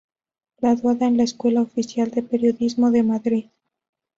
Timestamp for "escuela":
1.21-1.61